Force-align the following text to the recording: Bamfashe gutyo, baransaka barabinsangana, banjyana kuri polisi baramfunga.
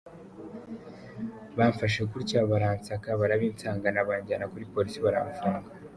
Bamfashe 1.57 2.01
gutyo, 2.11 2.39
baransaka 2.51 3.07
barabinsangana, 3.21 4.07
banjyana 4.09 4.45
kuri 4.51 4.69
polisi 4.73 4.99
baramfunga. 5.05 5.67